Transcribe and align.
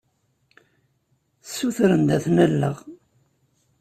Ssutren-d 1.43 2.09
ad 2.15 2.21
ten-alleɣ. 2.25 2.77